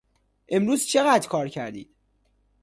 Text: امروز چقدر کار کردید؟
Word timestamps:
امروز 0.49 0.85
چقدر 0.85 1.27
کار 1.27 1.47
کردید؟ 1.47 1.95